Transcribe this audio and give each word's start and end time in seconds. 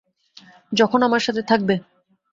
যখন 0.71 0.99
আমার 1.07 1.21
সাথে 1.23 1.41
থাকবে। 1.49 1.75